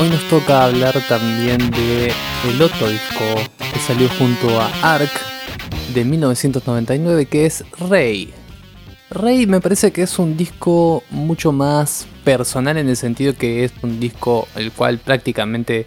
[0.00, 2.10] hoy nos toca hablar también de
[2.48, 3.24] el otro disco
[3.58, 5.10] que salió junto a Ark
[5.92, 8.32] de 1999 que es Rey.
[9.10, 13.72] Rey me parece que es un disco mucho más personal en el sentido que es
[13.82, 15.86] un disco el cual prácticamente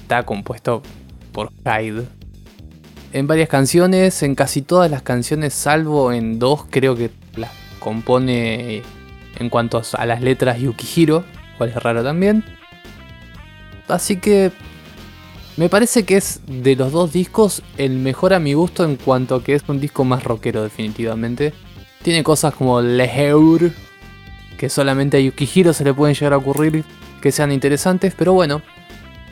[0.00, 0.82] está compuesto
[1.30, 2.08] por Hyde.
[3.12, 8.82] En varias canciones, en casi todas las canciones, salvo en dos, creo que las compone
[9.38, 11.24] en cuanto a las letras Yukihiro,
[11.58, 12.44] cual es raro también.
[13.92, 14.52] Así que
[15.58, 19.34] me parece que es de los dos discos el mejor a mi gusto en cuanto
[19.34, 21.52] a que es un disco más rockero definitivamente.
[22.02, 23.70] Tiene cosas como Leheur,
[24.56, 26.86] que solamente a Yukihiro se le pueden llegar a ocurrir
[27.20, 28.62] que sean interesantes, pero bueno,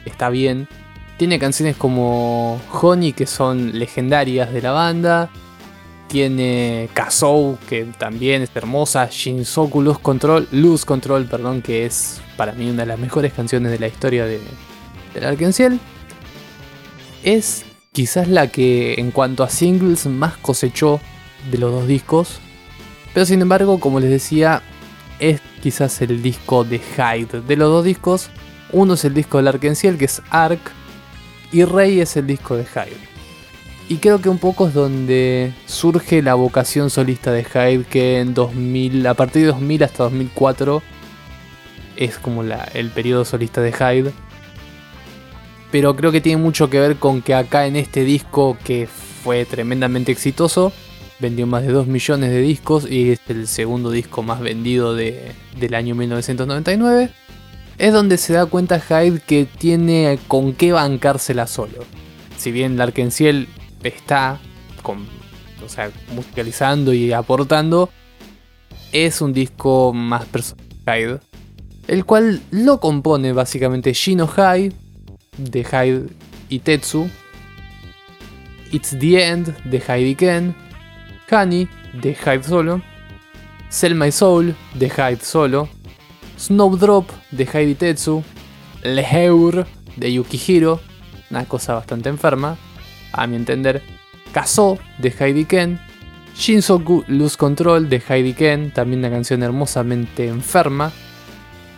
[0.05, 0.69] está bien.
[1.17, 5.31] Tiene canciones como Honey, que son legendarias de la banda.
[6.07, 9.09] Tiene Kazou, que también es hermosa.
[9.11, 13.71] Shinsoku Luz Control, Luz Control, perdón, que es para mí una de las mejores canciones
[13.71, 14.41] de la historia de,
[15.13, 15.79] del Arkenciel.
[17.23, 21.03] Es quizás la que en cuanto a singles más cosechó
[21.51, 22.41] de los dos discos.
[23.13, 24.63] Pero sin embargo, como les decía,
[25.19, 27.43] es quizás el disco de Hyde.
[27.43, 28.31] De los dos discos,
[28.73, 30.61] uno es el disco del Arkenciel, que es Ark,
[31.53, 32.97] y Rey es el disco de Hyde.
[33.91, 38.33] Y creo que un poco es donde surge la vocación solista de Hyde, que en
[38.33, 40.83] 2000, a partir de 2000 hasta 2004
[42.01, 44.13] es como el periodo solista de Hyde.
[45.71, 49.45] Pero creo que tiene mucho que ver con que acá en este disco, que fue
[49.45, 50.73] tremendamente exitoso,
[51.21, 55.33] vendió más de 2 millones de discos y es el segundo disco más vendido de,
[55.59, 57.11] del año 1999.
[57.79, 61.85] Es donde se da cuenta Hyde que tiene con qué bancársela solo.
[62.37, 63.47] Si bien Larkenciel
[63.83, 64.41] está
[64.83, 65.07] con,
[65.65, 67.91] o sea, musicalizando y aportando,
[68.93, 71.21] es un disco más personal,
[71.91, 74.73] el cual lo compone básicamente Shino Hyde,
[75.39, 76.07] de Hyde
[76.49, 77.11] y Tetsu,
[78.71, 80.55] It's the End, de Hyde Ken,
[81.29, 81.69] Honey,
[82.01, 82.81] de Hyde solo,
[83.71, 85.69] Sell My Soul, de Hyde solo,
[86.39, 88.23] Snowdrop, de y Tetsu,
[88.85, 90.81] Leheur, de Yukihiro,
[91.29, 92.57] una cosa bastante enferma,
[93.13, 93.83] a mi entender,
[94.33, 95.81] Kazo de Heidi Ken,
[96.37, 100.93] Shinsoku Lose Control de Heidi Ken, también una canción hermosamente enferma,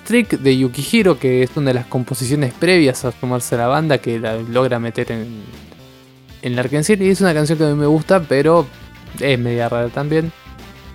[0.05, 4.19] Trick de Yukihiro, que es una de las composiciones previas a tomarse la banda que
[4.19, 5.43] la logra meter en,
[6.43, 8.67] en la Arkansas y es una canción que a mí me gusta, pero
[9.21, 10.33] es media rara también.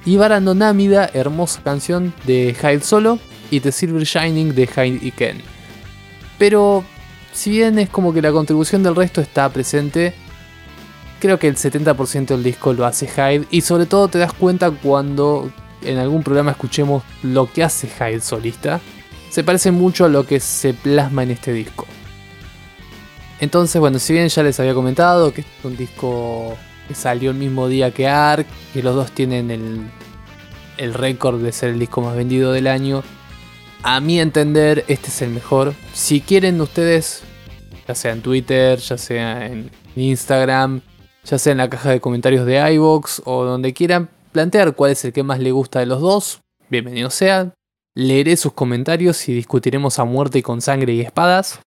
[0.05, 3.19] Y Barando Namida, hermosa canción de Hyde solo,
[3.51, 5.41] y The Silver Shining de Heidi Ken.
[6.37, 6.83] Pero
[7.33, 10.13] si bien es como que la contribución del resto está presente,
[11.19, 14.71] creo que el 70% del disco lo hace Hyde y sobre todo te das cuenta
[14.71, 15.51] cuando
[15.81, 18.79] en algún programa escuchemos lo que hace Hyde solista.
[19.29, 21.85] Se parece mucho a lo que se plasma en este disco.
[23.39, 26.57] Entonces, bueno, si bien ya les había comentado que es un disco
[26.87, 29.81] que salió el mismo día que Ark, que los dos tienen el,
[30.77, 33.03] el récord de ser el disco más vendido del año,
[33.83, 35.73] a mi entender este es el mejor.
[35.93, 37.23] Si quieren ustedes,
[37.87, 40.81] ya sea en Twitter, ya sea en Instagram,
[41.23, 45.05] ya sea en la caja de comentarios de iVoox o donde quieran plantear cuál es
[45.05, 47.56] el que más le gusta de los dos, bienvenido sea.
[47.99, 51.61] Leeré sus comentarios y discutiremos a muerte con sangre y espadas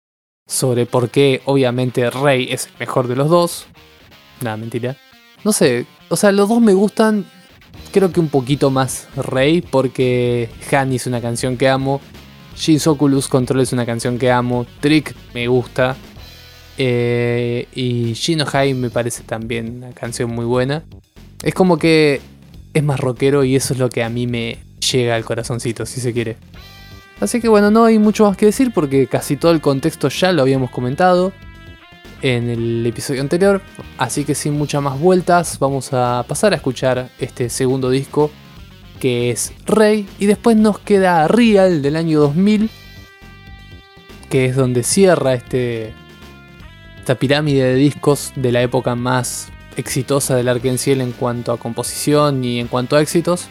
[0.46, 3.66] sobre por qué obviamente Rey es el mejor de los dos.
[4.42, 4.98] Nada, mentira.
[5.46, 7.26] No sé, o sea, los dos me gustan,
[7.94, 12.02] creo que un poquito más Rey porque Hani es una canción que amo,
[12.58, 15.96] Shinsoku Luz Control es una canción que amo, Trick me gusta,
[16.78, 20.84] eh, y Shino High me parece también una canción muy buena.
[21.42, 22.20] Es como que
[22.74, 26.02] es más rockero y eso es lo que a mí me llega al corazoncito, si
[26.02, 26.38] se quiere.
[27.20, 30.32] Así que bueno, no hay mucho más que decir porque casi todo el contexto ya
[30.32, 31.34] lo habíamos comentado
[32.22, 33.62] en el episodio anterior.
[33.98, 38.32] Así que sin muchas más vueltas, vamos a pasar a escuchar este segundo disco
[39.00, 40.08] que es Rey.
[40.20, 42.70] Y después nos queda Real del año 2000,
[44.30, 45.94] que es donde cierra este
[47.00, 49.48] esta pirámide de discos de la época más
[49.78, 53.48] exitosa del Arkenciel en cuanto a composición y en cuanto a éxitos.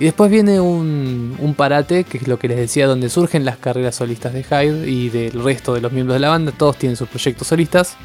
[0.00, 3.96] Y después viene un, parate, que es lo que les decía, donde surgen las carreras
[3.96, 6.52] solistas de Hyde y del resto de los miembros de la banda.
[6.52, 7.98] Todos tienen sus proyectos solistas.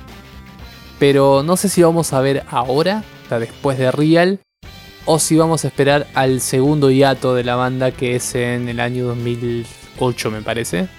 [1.00, 4.42] Pero no sé si vamos a ver ahora, o sea, después de Real,
[5.06, 8.82] o si vamos a esperar al segundo hiato de la banda, que es en el
[8.82, 10.90] año 2008, me parece.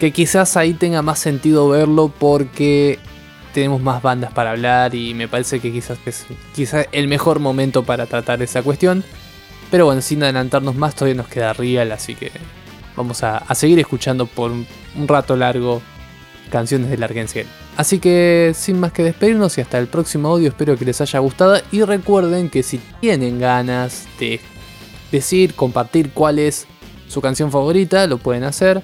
[0.00, 2.98] Que quizás ahí tenga más sentido verlo porque
[3.52, 6.24] tenemos más bandas para hablar y me parece que quizás es
[6.54, 9.04] quizás el mejor momento para tratar esa cuestión.
[9.70, 12.30] Pero bueno, sin adelantarnos más, todavía nos queda Real, así que
[12.96, 15.82] vamos a, seguir escuchando por un rato largo
[16.50, 17.46] canciones de Largenciel.
[17.76, 21.18] Así que sin más que despedirnos y hasta el próximo audio espero que les haya
[21.18, 24.40] gustado y recuerden que si tienen ganas de
[25.10, 26.66] decir, compartir cuál es
[27.08, 28.82] su canción favorita, lo pueden hacer.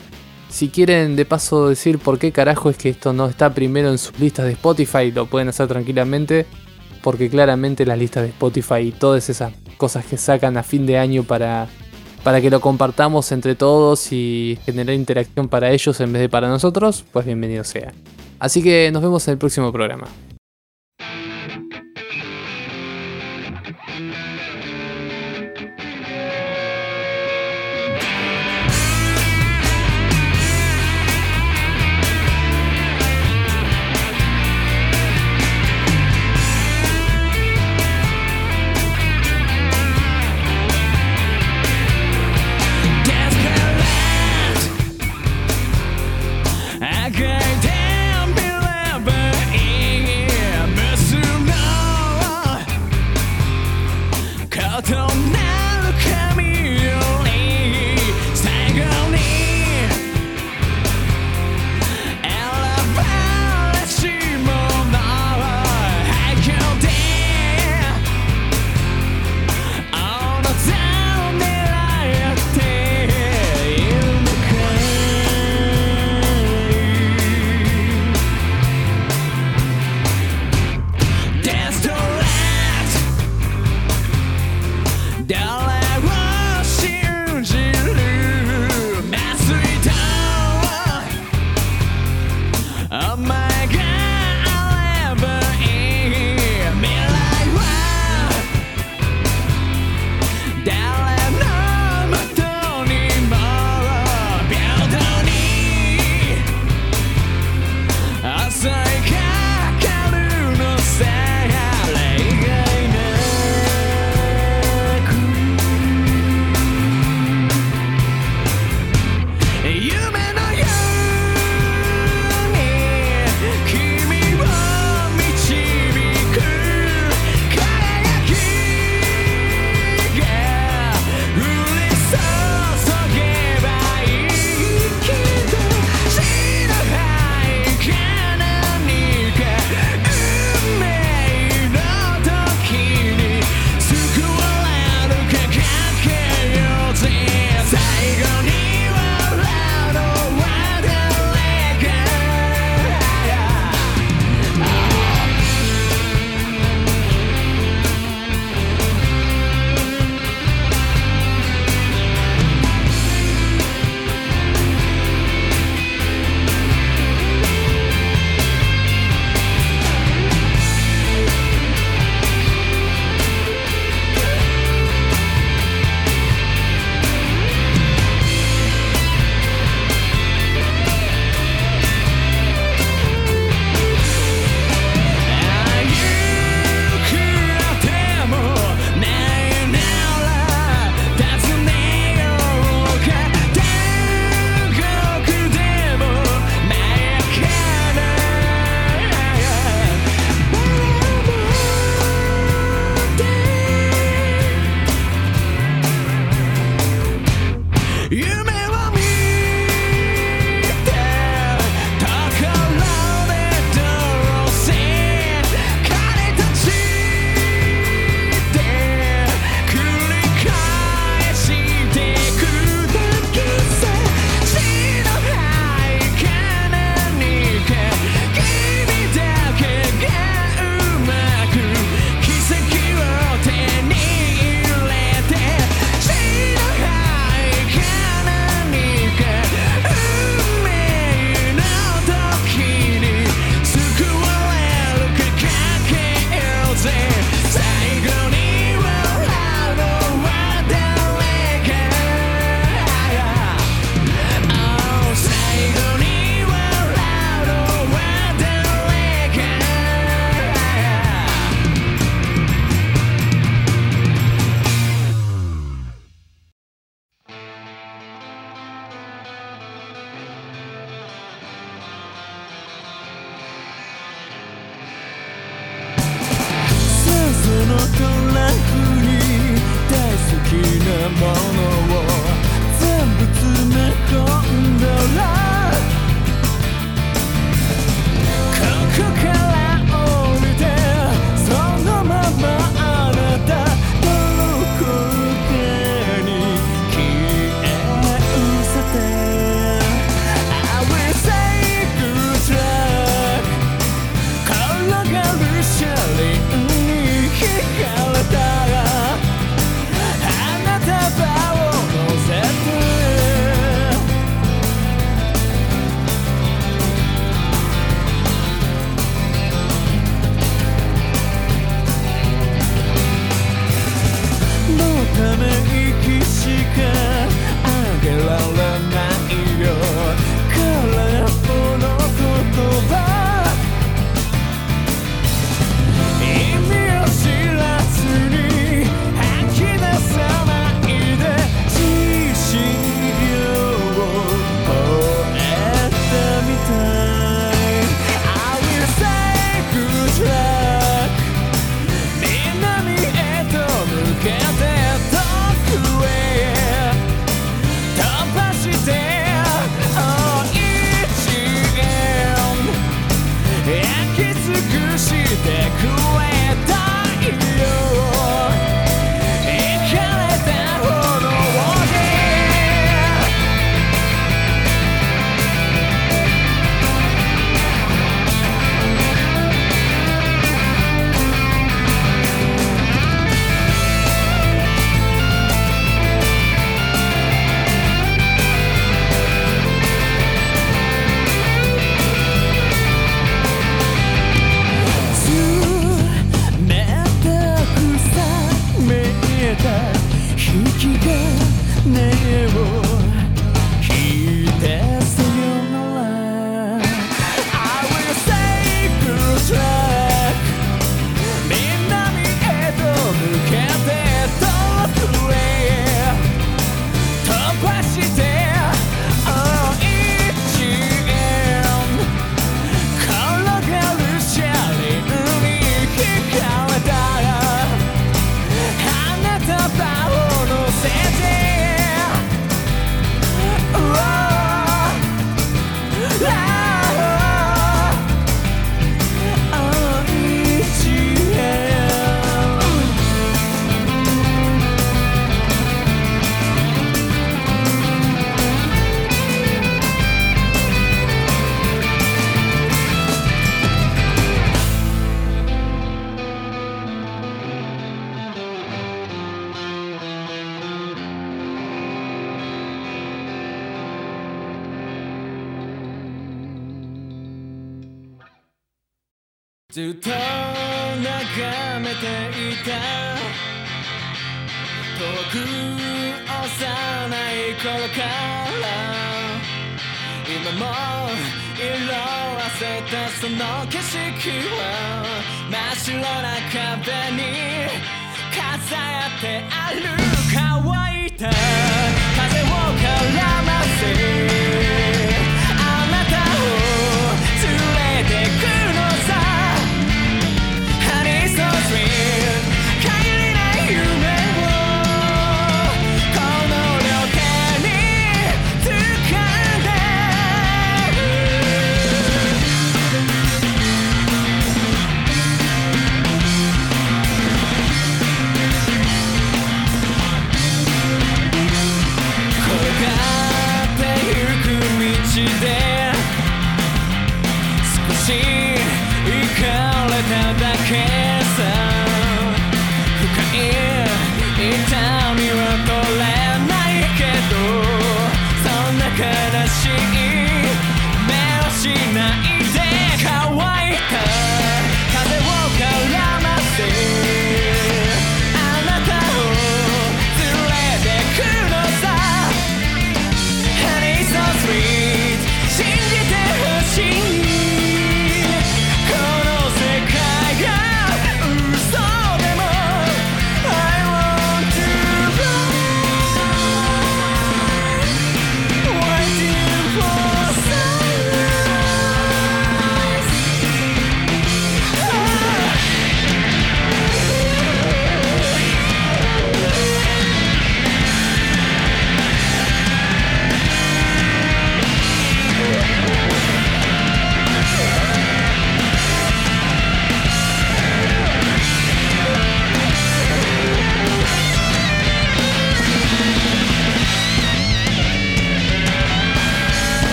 [0.49, 3.99] Si quieren de paso decir por qué carajo es que esto no está primero en
[3.99, 6.47] sus listas de Spotify, lo pueden hacer tranquilamente.
[7.03, 10.99] Porque claramente las listas de Spotify y todas esas cosas que sacan a fin de
[10.99, 11.67] año para,
[12.23, 16.49] para que lo compartamos entre todos y generar interacción para ellos en vez de para
[16.49, 17.95] nosotros, pues bienvenido sea.
[18.39, 20.07] Así que nos vemos en el próximo programa.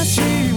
[0.00, 0.49] 那际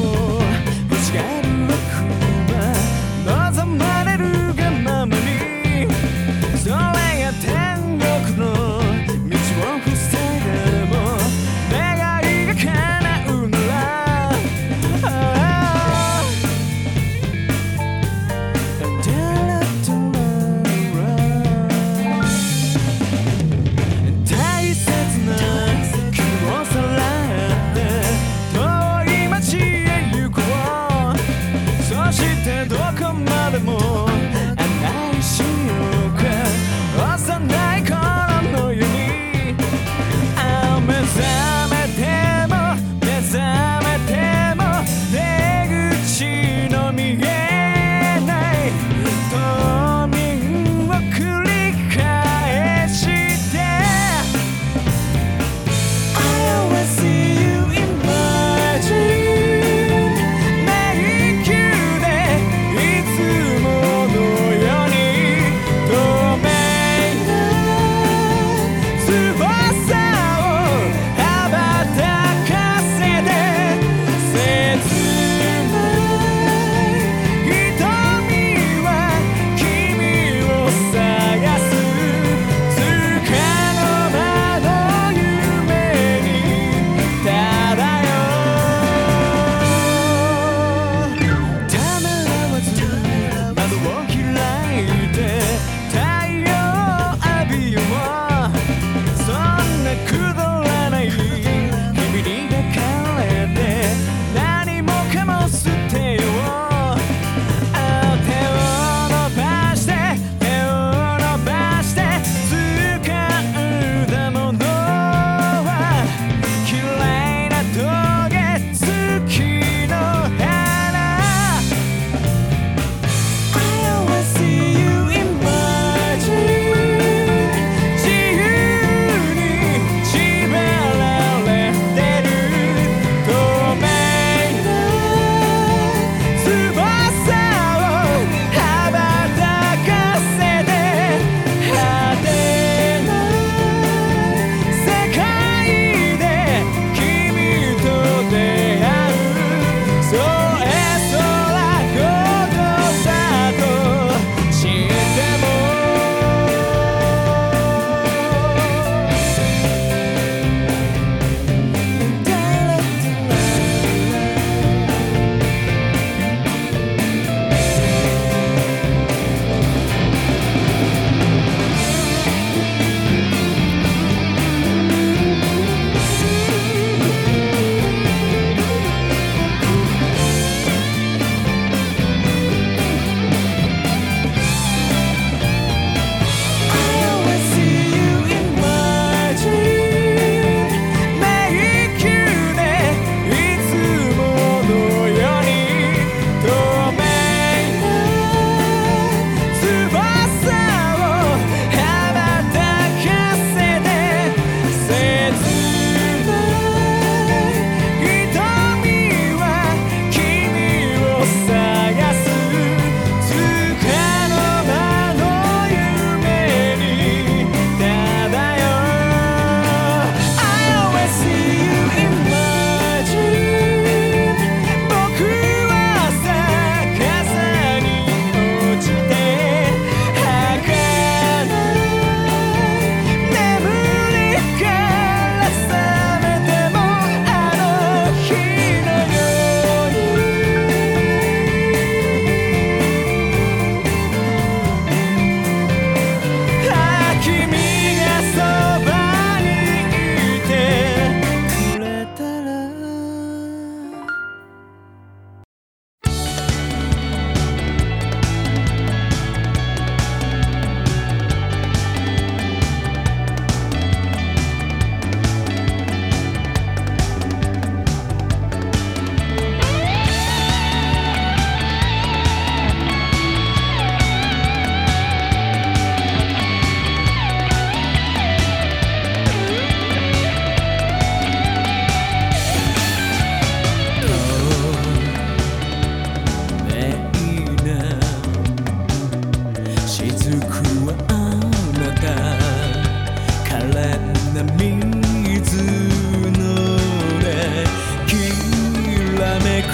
[299.39, 299.73] めく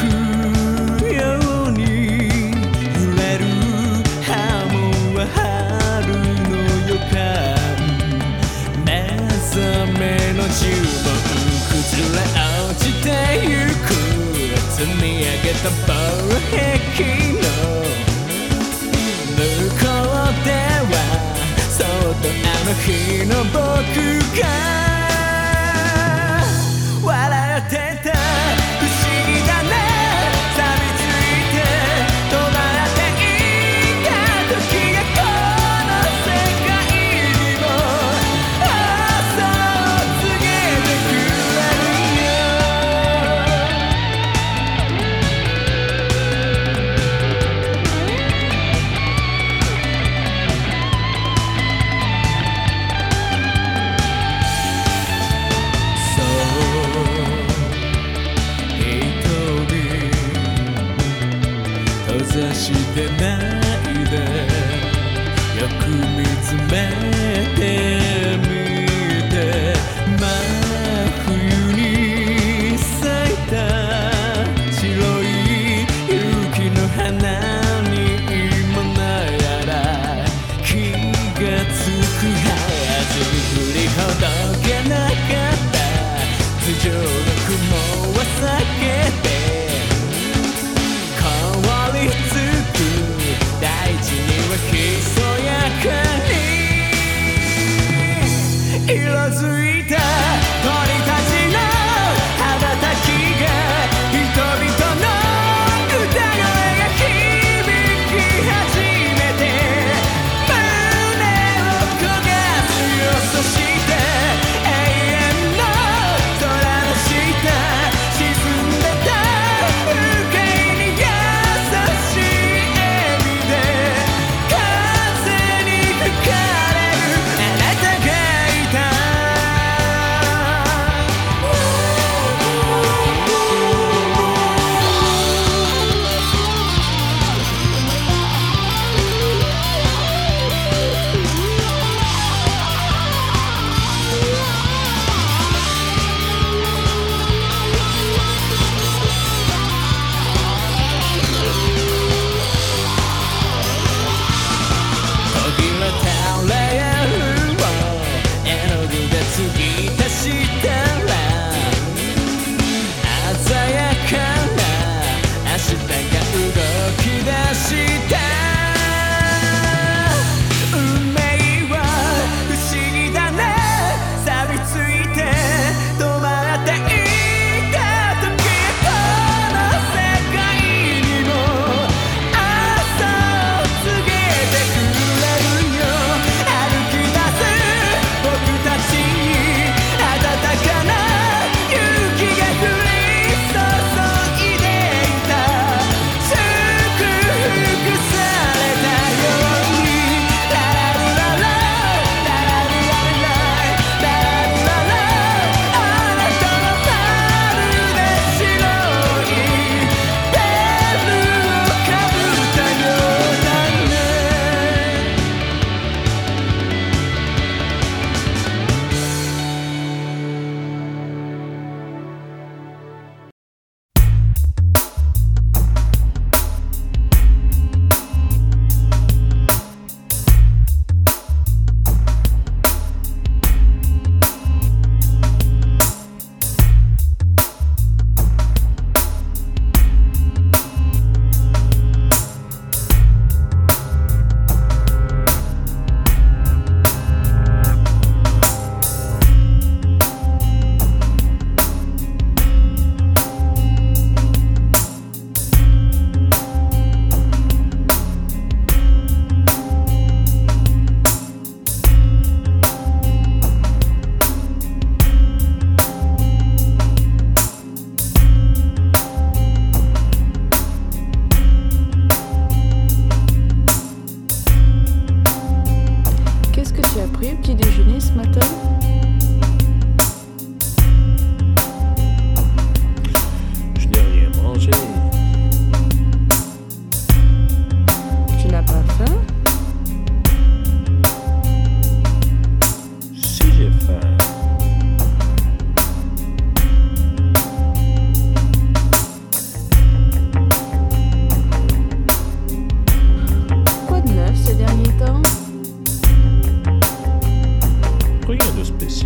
[1.14, 1.18] よ
[1.68, 1.84] うに
[2.96, 3.44] 揺れる
[4.22, 4.30] 波
[4.72, 4.78] 紋
[5.16, 6.14] は春
[6.50, 6.54] の
[6.88, 7.18] 予感
[8.86, 8.88] 目
[9.52, 9.58] 覚
[10.00, 10.02] め
[10.34, 10.60] の呪
[11.04, 11.08] 文
[11.70, 11.76] 崩
[12.14, 12.18] れ
[12.68, 13.08] 落ちて
[13.44, 13.50] ゆ
[13.86, 13.90] く
[14.72, 15.90] 積み上げた防
[16.52, 16.58] 壁
[17.34, 17.44] の
[19.36, 19.40] 向
[19.76, 20.48] こうで
[20.90, 20.96] は
[21.70, 22.88] そっとあの日
[23.26, 23.60] の僕
[24.40, 24.79] が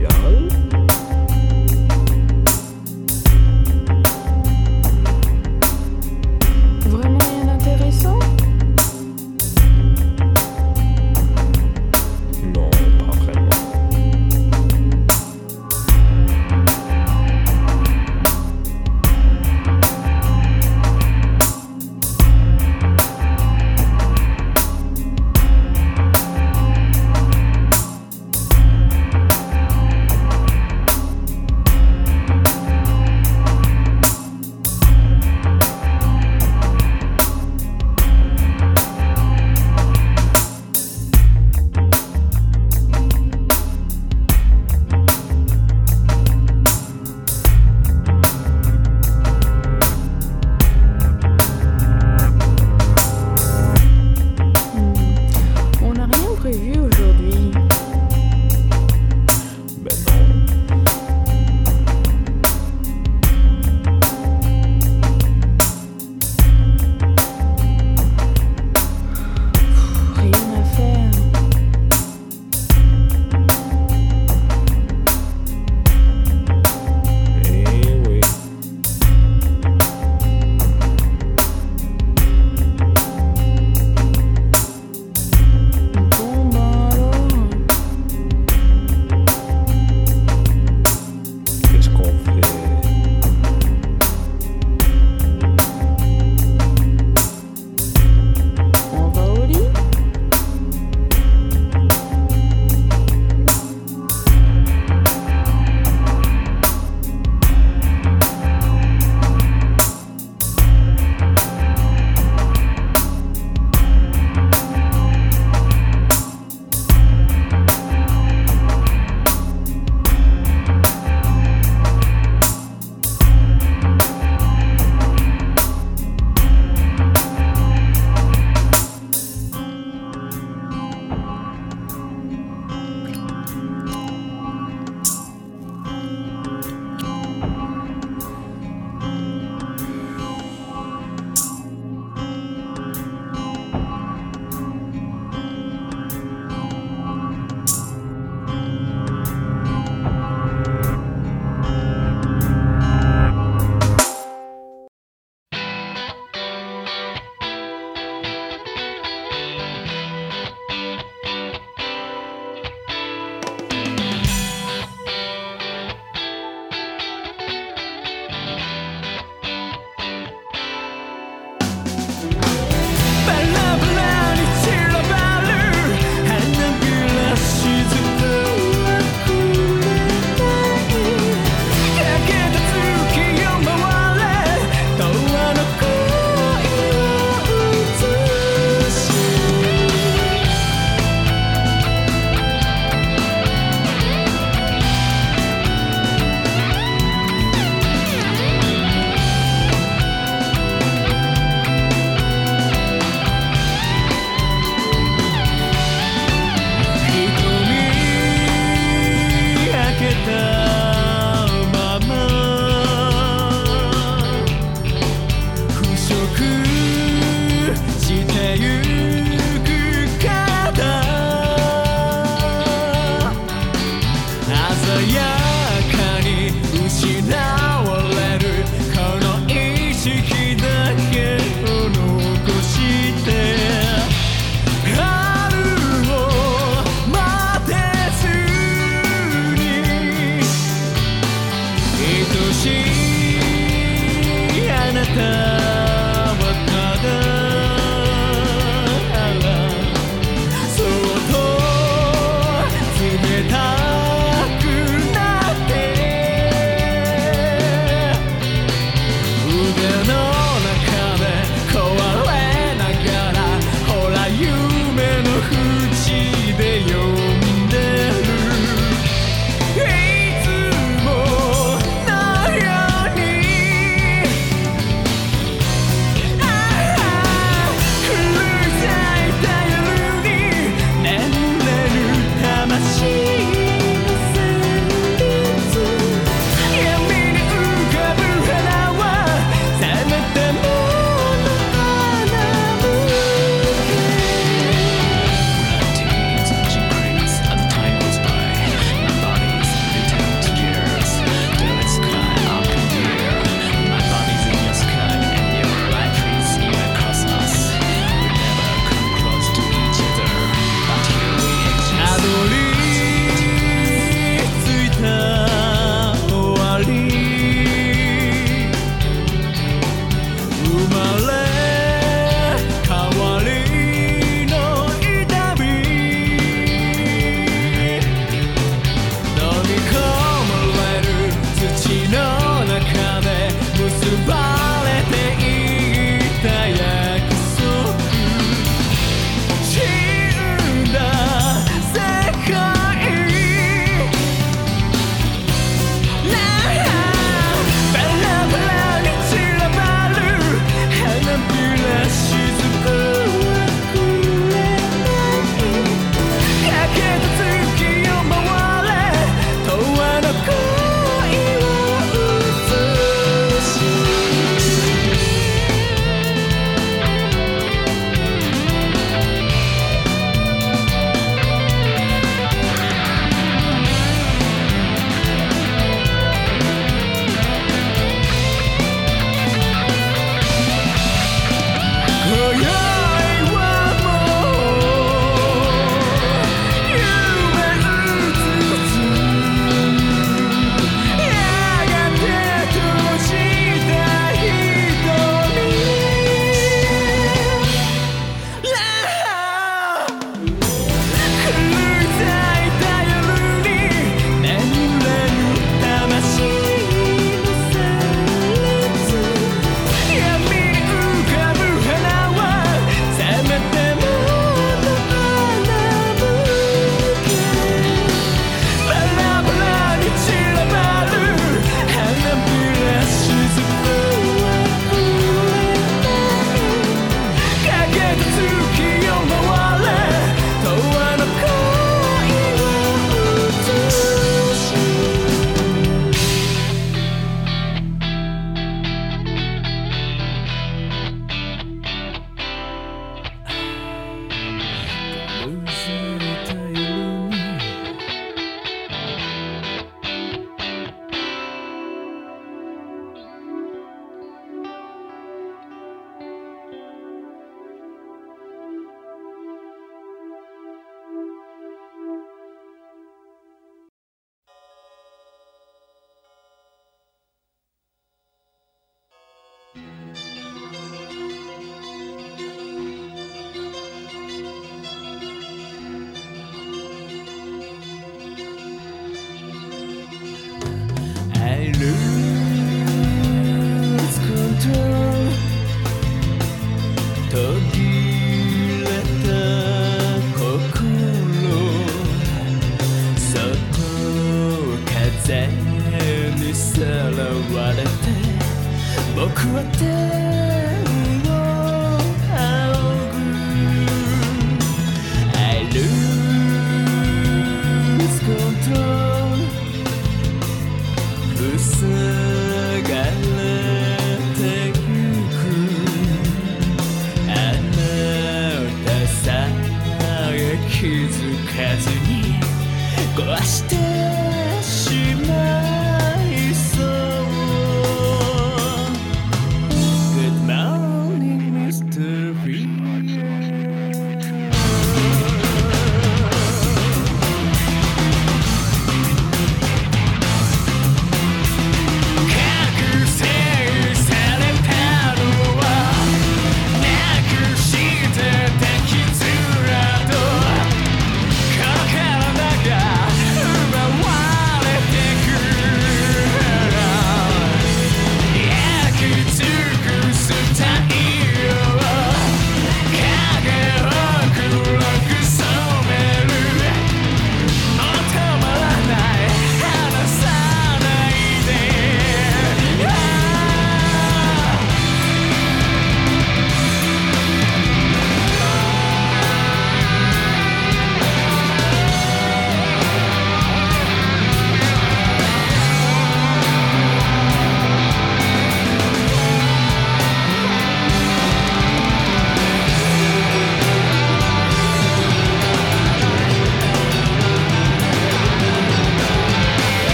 [0.00, 0.39] Yeah.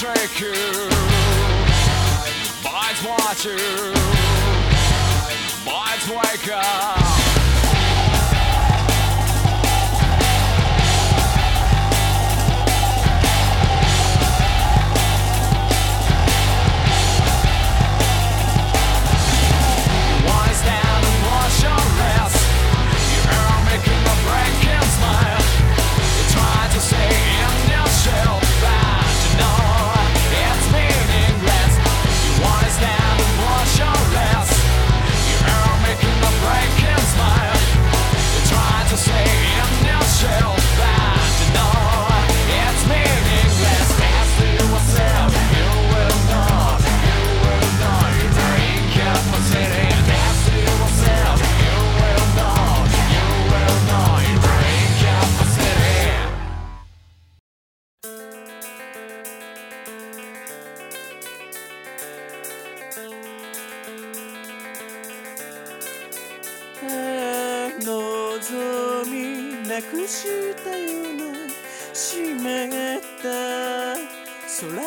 [0.00, 0.54] take you,
[2.64, 3.92] bites watch you,
[5.66, 7.19] bites wake up.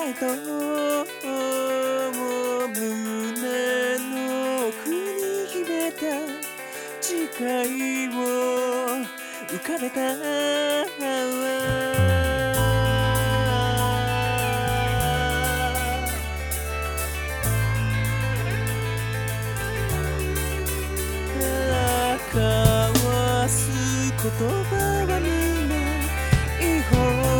[0.03, 0.25] 空へと
[2.67, 2.83] 胸
[4.09, 4.95] の奥に
[5.47, 5.97] 秘めた
[6.99, 7.13] 誓
[7.67, 8.11] いを
[9.47, 10.01] 浮かべた
[22.33, 22.41] 交
[23.07, 23.69] わす
[24.09, 24.15] 言
[24.63, 24.73] 葉
[25.07, 25.75] はみんな
[26.59, 27.32] 違法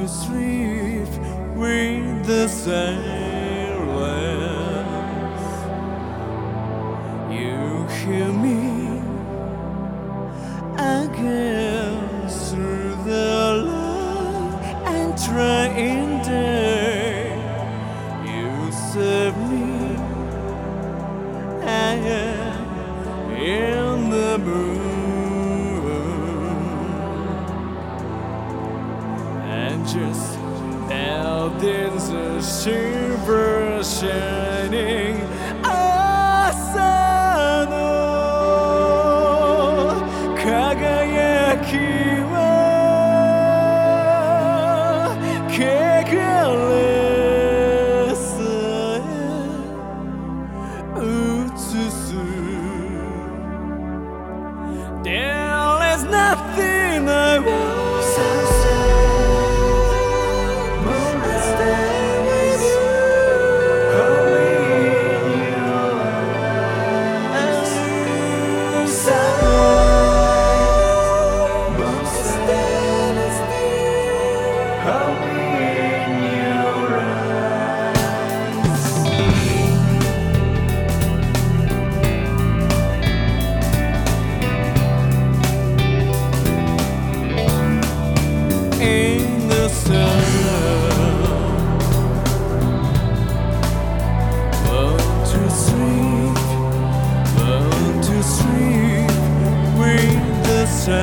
[0.00, 1.08] to sleep
[1.54, 3.29] with the same.